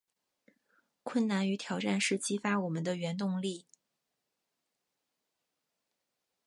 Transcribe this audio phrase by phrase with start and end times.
[1.03, 3.67] 困难与挑战是激发我们的原动力